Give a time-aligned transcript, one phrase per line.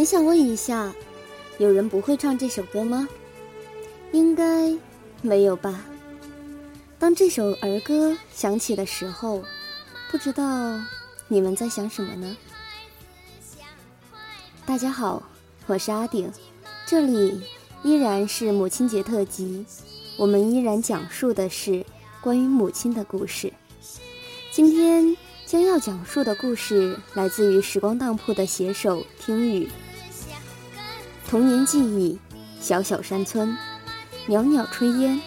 [0.00, 0.94] 很想问一下，
[1.58, 3.06] 有人不会唱这首歌吗？
[4.12, 4.74] 应该
[5.20, 5.84] 没有吧。
[6.98, 9.44] 当这首儿歌响起的时候，
[10.10, 10.80] 不知道
[11.28, 12.34] 你们在想什么呢？
[14.64, 15.22] 大家好，
[15.66, 16.32] 我是阿顶，
[16.86, 17.42] 这里
[17.82, 19.66] 依然是母亲节特辑，
[20.16, 21.84] 我们依然讲述的是
[22.22, 23.52] 关于母亲的故事。
[24.50, 25.14] 今天
[25.44, 29.68] 将要讲述的故事来自于时光当铺的写手听雨。
[31.30, 32.18] 童年记忆：
[32.60, 33.56] 小小山村，
[34.26, 35.20] 袅袅炊烟。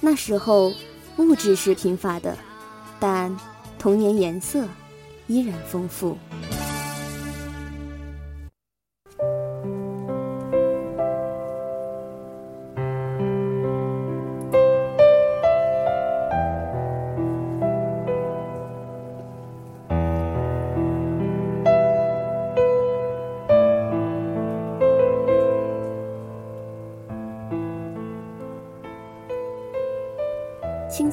[0.00, 0.70] 那时候
[1.16, 2.36] 物质是贫乏的，
[3.00, 3.34] 但
[3.78, 4.68] 童年颜色
[5.26, 6.18] 依然丰富。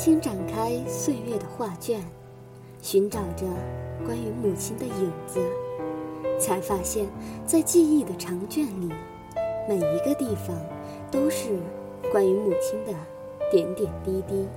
[0.06, 2.00] 轻展开岁月的画卷，
[2.80, 3.48] 寻找着
[4.06, 5.40] 关于母亲的影子，
[6.40, 7.08] 才发现，
[7.44, 8.94] 在记忆的长卷里，
[9.68, 10.56] 每一个地方
[11.10, 11.58] 都是
[12.12, 12.94] 关于母亲的
[13.50, 14.48] 点点滴滴。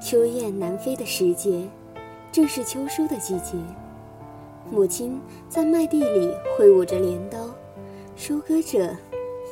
[0.00, 1.68] 秋雁南飞的时节，
[2.32, 3.58] 正是秋收的季节。
[4.70, 7.50] 母亲在麦地里挥舞着镰刀，
[8.16, 8.96] 收割着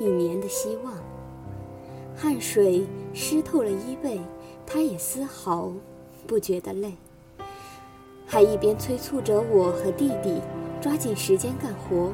[0.00, 0.94] 一年的希望。
[2.20, 2.84] 汗水
[3.14, 4.18] 湿透了衣背，
[4.66, 5.72] 他也丝毫
[6.26, 6.92] 不觉得累，
[8.26, 10.42] 还一边催促着我和弟弟
[10.80, 12.12] 抓紧时间干活。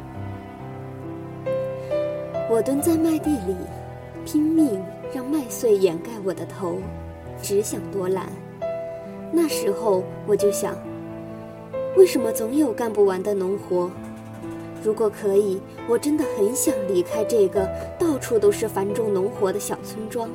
[2.51, 3.57] 我蹲在麦地里，
[4.27, 4.79] 拼命
[5.11, 6.77] 让麦穗掩盖我的头，
[7.41, 8.29] 只想多懒。
[9.33, 10.77] 那时候我就想，
[11.97, 13.91] 为什么总有干不完的农活？
[14.85, 15.59] 如果可以，
[15.89, 17.67] 我真的很想离开这个
[17.99, 20.29] 到处都是繁重农活的小村庄。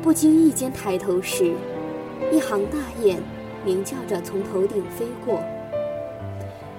[0.00, 1.52] 不经意间抬头时，
[2.30, 3.20] 一行大雁
[3.64, 5.42] 鸣叫着从头顶飞过。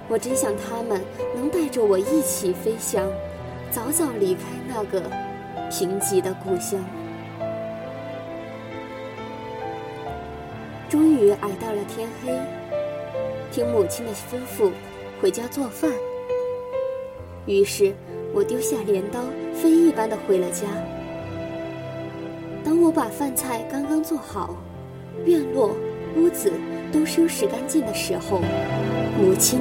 [0.08, 1.02] 我真想它们
[1.34, 3.06] 能带着我一起飞翔，
[3.70, 5.02] 早早离开那个
[5.70, 6.82] 贫瘠的故乡。
[10.88, 12.32] 终于挨到了天黑，
[13.52, 14.70] 听母亲的吩咐。
[15.20, 15.90] 回家做饭。
[17.46, 17.94] 于是，
[18.32, 19.20] 我丢下镰刀，
[19.52, 20.66] 飞一般的回了家。
[22.64, 24.56] 当我把饭菜刚刚做好，
[25.24, 25.76] 院落、
[26.16, 26.52] 屋子
[26.92, 28.40] 都收拾干净的时候，
[29.18, 29.60] 母亲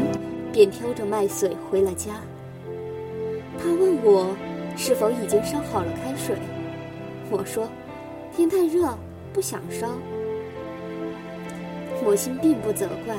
[0.52, 2.22] 便挑着麦穗回了家。
[3.58, 4.36] 她问我
[4.78, 6.36] 是否已经烧好了开水，
[7.30, 7.68] 我说
[8.36, 8.98] ：“天太热，
[9.34, 9.90] 不想烧。”
[12.04, 13.16] 母亲并不责怪，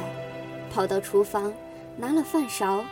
[0.73, 1.53] 跑到厨房。
[1.97, 2.85] 拿了饭勺，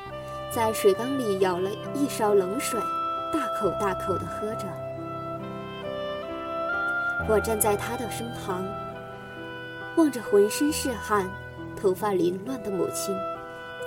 [0.51, 2.79] 在水缸里舀了一勺冷水，
[3.33, 4.67] 大口大口地喝着。
[7.29, 8.65] 我站在他的身旁，
[9.97, 11.29] 望着浑身是汗、
[11.77, 13.15] 头发凌乱的母亲，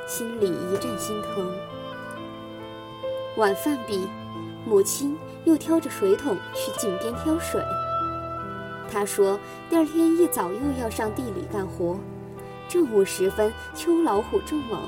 [0.07, 1.51] 心里一阵心疼。
[3.37, 4.07] 晚饭毕，
[4.65, 7.63] 母亲又挑着水桶去井边挑水。
[8.91, 9.39] 她说
[9.69, 11.97] ：“第二天一早又要上地里干活，
[12.71, 14.79] 正午时分，秋老虎正猛。”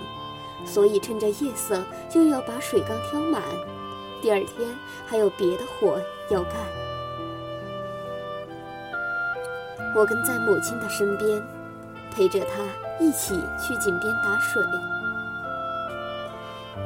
[0.66, 3.42] 所以趁着夜色就要把水缸挑满，
[4.22, 4.70] 第二天
[5.06, 6.00] 还有别的活
[6.30, 6.54] 要干。
[9.94, 11.44] 我跟在母亲的身边，
[12.16, 12.64] 陪着她
[12.98, 14.64] 一起去井边打水。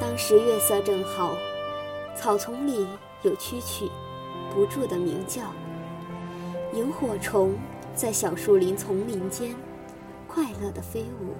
[0.01, 1.37] 当时月色正好，
[2.15, 2.87] 草丛里
[3.21, 3.87] 有蛐蛐
[4.55, 5.43] 不住的鸣叫，
[6.73, 7.55] 萤火虫
[7.93, 9.55] 在小树林丛林间
[10.37, 11.33] 快乐的飞舞。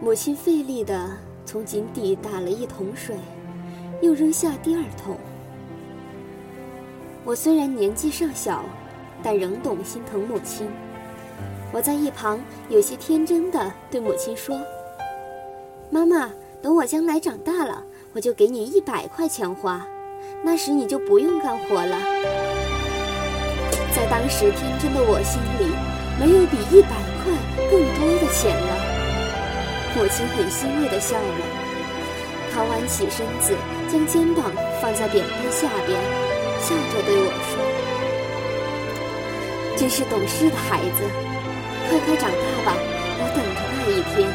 [0.00, 1.10] 母亲费力地
[1.44, 3.16] 从井底打了一桶水，
[4.00, 5.16] 又扔下第二桶。
[7.24, 8.64] 我虽然年纪尚小，
[9.24, 10.70] 但仍懂心疼母亲。
[11.72, 12.38] 我在一旁
[12.68, 14.56] 有些天真的对母亲说
[15.90, 16.30] ：“妈妈，
[16.62, 17.82] 等我将来长大了，
[18.12, 19.84] 我就给你一百块钱花，
[20.44, 21.98] 那时你就不用干活了。”
[23.98, 25.66] 在当时天真的我心里，
[26.22, 27.34] 没有比一百块
[27.68, 28.70] 更多的钱了。
[29.96, 31.42] 母亲很欣慰地笑了，
[32.54, 33.58] 她弯起身子，
[33.90, 35.98] 将肩膀放在扁担下边，
[36.62, 37.58] 笑着对我说
[39.76, 41.02] ：“真是懂事的孩子，
[41.90, 42.78] 快快长大吧，
[43.18, 44.30] 我等着那一天。”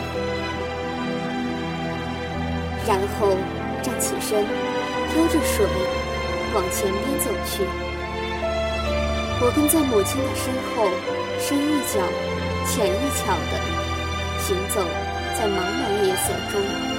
[2.84, 3.32] 然后
[3.82, 4.44] 站起身，
[5.14, 5.66] 挑着水
[6.54, 7.64] 往前边走去。
[9.46, 10.88] 我跟在母亲的身后，
[11.38, 12.00] 深一脚
[12.66, 13.60] 浅一脚的
[14.40, 14.80] 行走
[15.38, 16.93] 在茫茫夜色中。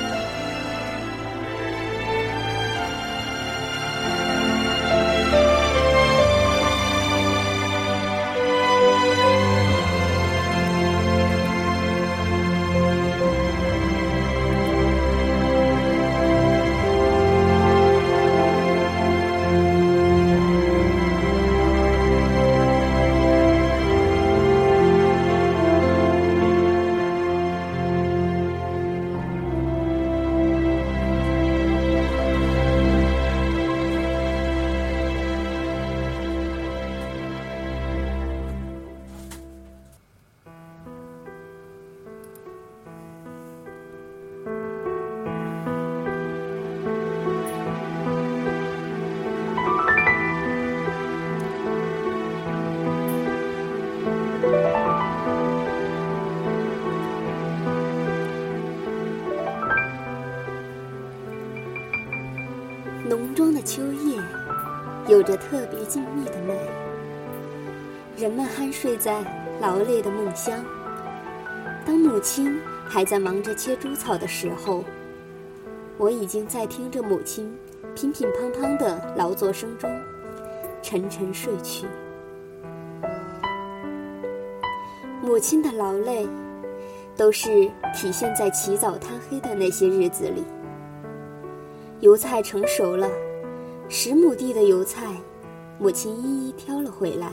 [65.51, 66.55] 特别静谧的美。
[68.17, 69.23] 人们酣睡在
[69.61, 70.65] 劳累的梦乡。
[71.85, 72.59] 当母亲
[72.89, 74.83] 还在忙着切猪草的时候，
[75.99, 77.57] 我已经在听着母亲
[77.95, 79.91] 乒乒乓乓的劳作声中
[80.83, 81.87] 沉沉睡去。
[85.21, 86.27] 母亲的劳累，
[87.17, 90.45] 都是体现在起早贪黑的那些日子里。
[92.01, 93.09] 油菜成熟了，
[93.89, 95.07] 十亩地的油菜，
[95.77, 97.33] 母亲一一挑了回来，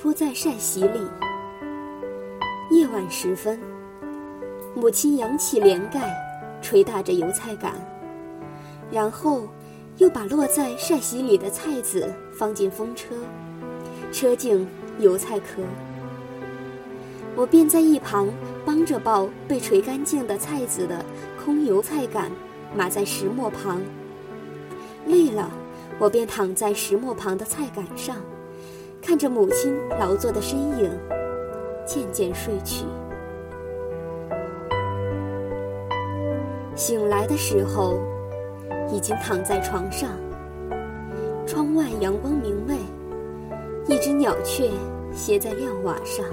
[0.00, 1.00] 铺在晒席里。
[2.70, 3.58] 夜晚时分，
[4.74, 6.14] 母亲扬起帘盖，
[6.62, 7.74] 捶打着油菜杆，
[8.90, 9.48] 然后
[9.98, 13.16] 又把落在晒席里的菜籽放进风车，
[14.12, 14.66] 车进
[15.00, 15.62] 油菜壳。
[17.34, 18.28] 我便在一旁
[18.64, 21.04] 帮着抱被捶干净的菜籽的
[21.44, 22.30] 空油菜杆。
[22.72, 23.82] 码在石磨旁，
[25.04, 25.50] 累了，
[25.98, 28.16] 我便躺在石磨旁的菜杆上，
[29.02, 30.90] 看着母亲劳作的身影，
[31.84, 32.84] 渐渐睡去。
[36.74, 37.98] 醒来的时候，
[38.90, 40.10] 已经躺在床上。
[41.46, 42.76] 窗外阳光明媚，
[43.86, 44.70] 一只鸟雀
[45.12, 46.24] 歇在亮瓦上，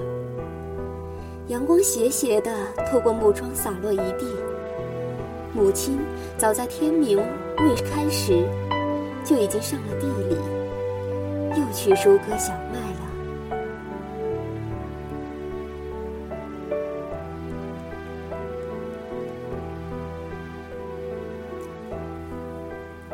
[1.47, 2.51] 阳光斜斜的
[2.89, 4.27] 透过木窗洒落一地。
[5.53, 5.97] 母亲
[6.37, 8.47] 早在天明未开时，
[9.27, 10.37] 就已经上了地里，
[11.59, 13.01] 又去收割小麦了。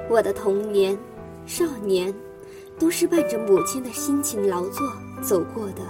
[0.08, 0.96] 我的童年、
[1.48, 2.14] 少年，
[2.78, 4.88] 都是伴着母亲的辛勤劳作
[5.20, 5.82] 走过的。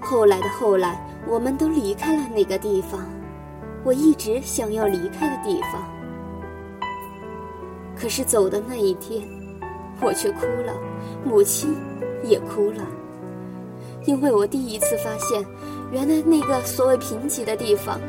[0.00, 3.08] 后来的后来，我们都离开了那个地方。
[3.84, 5.88] 我一直想要离开的地方，
[8.00, 9.26] 可是走的那一天，
[10.00, 10.72] 我却哭了，
[11.24, 11.74] 母亲
[12.22, 12.86] 也哭了，
[14.04, 15.44] 因为我第一次发现，
[15.90, 18.00] 原来那个所谓贫瘠的地方，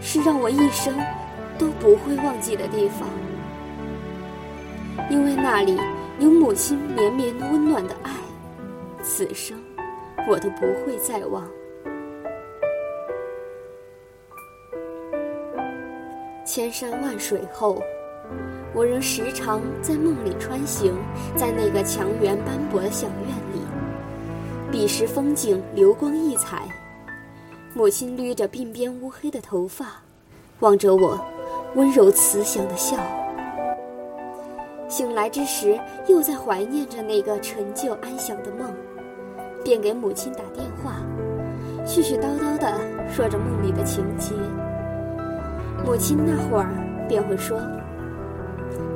[0.00, 0.94] 是让我一生
[1.58, 3.06] 都不会忘记的地方，
[5.10, 5.78] 因为那里
[6.18, 8.12] 有母亲绵绵温暖的爱，
[9.02, 9.58] 此生
[10.26, 11.46] 我都不会再忘。
[16.46, 17.82] 千山万水后，
[18.76, 20.94] 我仍时常在梦里穿行
[21.34, 23.62] 在那个墙垣斑驳的小院里。
[24.70, 26.68] 彼时风景流光溢彩，
[27.72, 30.02] 母亲捋着鬓边乌黑的头发，
[30.60, 31.18] 望着我，
[31.74, 32.98] 温柔慈祥的笑。
[34.88, 38.70] 醒来之时，又在怀念着那个陈旧安详的梦，
[39.64, 40.96] 便给母亲打电话，
[41.86, 42.78] 絮絮叨叨地
[43.10, 44.34] 说着梦里的情节。
[45.82, 46.68] 母亲那会儿
[47.08, 47.58] 便会说：“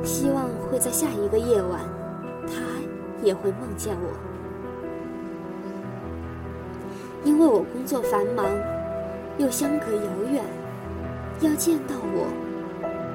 [0.03, 1.79] 希望会在下一个夜晚，
[2.47, 2.53] 他
[3.23, 4.09] 也会梦见我。
[7.23, 8.45] 因为我工作繁忙，
[9.37, 10.43] 又相隔遥远，
[11.41, 12.27] 要见到我，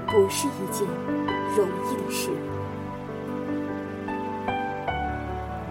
[0.06, 0.86] 不是一件
[1.56, 2.30] 容易的事。”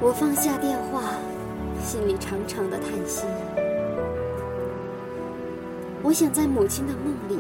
[0.02, 1.16] 我放下电话，
[1.82, 3.26] 心里长长的叹息。
[6.04, 7.40] 我想在母亲的梦里。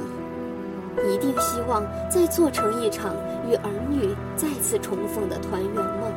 [1.09, 3.13] 一定希望再做成一场
[3.47, 6.13] 与儿女再次重逢的团圆梦。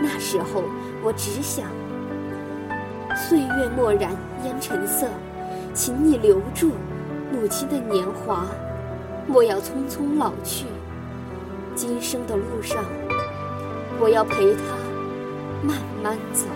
[0.00, 0.62] 那时候，
[1.02, 1.66] 我只想：
[3.16, 4.12] 岁月墨染
[4.44, 5.08] 烟尘色，
[5.74, 6.72] 请你留住
[7.32, 8.46] 母亲的年华，
[9.26, 10.66] 莫要匆匆老去。
[11.74, 12.84] 今生的路上，
[14.00, 14.62] 我要陪她
[15.62, 16.46] 慢慢走。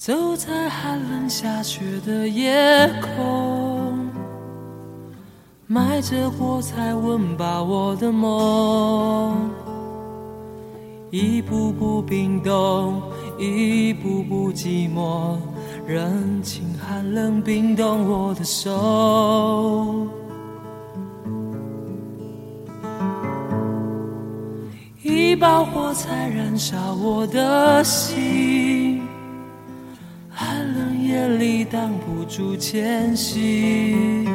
[0.00, 4.08] 走在寒冷下雪的夜空，
[5.66, 9.50] 埋着火柴温饱我的梦，
[11.10, 13.02] 一步步冰冻，
[13.38, 15.36] 一步步寂寞，
[15.86, 20.08] 人情寒冷冰冻我的手，
[25.02, 28.89] 一把火柴燃烧我的心。
[31.30, 34.26] 夜里挡不住前行，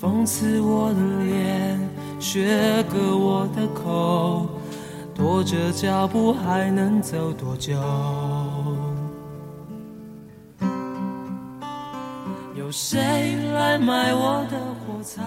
[0.00, 1.80] 讽刺我的脸，
[2.20, 4.46] 削割我的口，
[5.12, 7.74] 拖着脚步还能走多久？
[12.54, 15.20] 有谁来买我的火柴？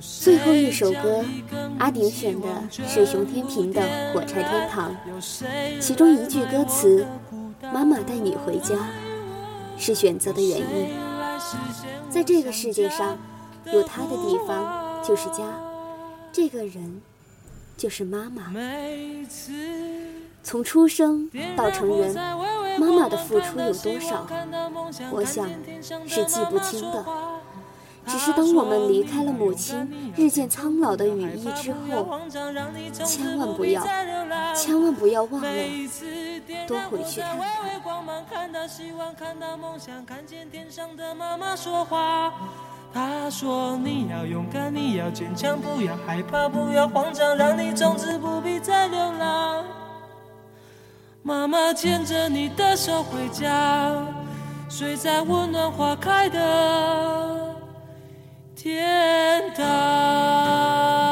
[0.00, 1.24] 最后一首歌，
[1.78, 3.80] 阿顶选的是熊天平的
[4.12, 4.90] 《火柴天堂》，
[5.78, 7.06] 其中一句歌词。
[7.70, 8.74] 妈妈带你回家，
[9.76, 10.96] 是选择的原因。
[12.10, 13.16] 在这个世界上，
[13.66, 15.44] 有他的地方就是家，
[16.32, 17.00] 这个人
[17.76, 18.52] 就是妈妈。
[20.42, 22.14] 从出生到成人，
[22.78, 24.26] 妈妈的付出有多少？
[25.12, 25.48] 我想
[26.06, 27.04] 是记不清的。
[28.06, 32.20] 只是当我们离开了母亲日渐苍老的羽翼之后，
[33.04, 33.82] 千万不要，
[34.54, 35.48] 千万不要忘了
[36.66, 37.48] 多回去看看。
[42.94, 49.64] 他说：“你要勇敢，你要坚强，不要害怕，不要慌张，让你从此不必再流浪。”
[51.24, 53.96] 妈妈牵着你的手回家，
[54.68, 57.51] 睡在温暖花开的。
[58.62, 61.11] 天堂。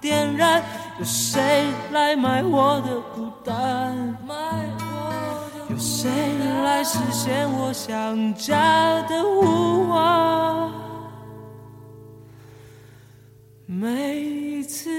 [0.00, 0.62] 点燃？
[0.98, 4.16] 有谁来买我的孤单？
[5.70, 6.10] 有谁
[6.64, 10.70] 来实现我想家的呼唤？
[13.66, 14.90] 每一次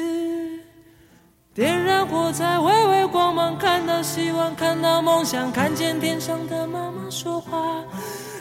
[1.53, 7.83] 点燃火柴，微微光芒，看到希望，看到梦想，看见天上的妈妈说话。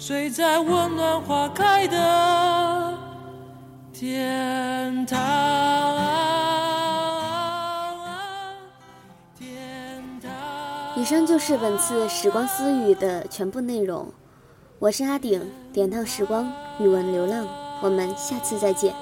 [0.00, 2.96] 睡在温暖花开的
[3.92, 5.18] 天堂。
[10.94, 14.06] 以上就是本次时光私语的全部内容。
[14.78, 17.44] 我是阿顶，点亮时光，语文流浪。
[17.82, 18.94] 我们下次再见。